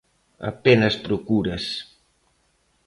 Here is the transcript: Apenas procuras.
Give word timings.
Apenas 0.51 0.95
procuras. 1.05 1.65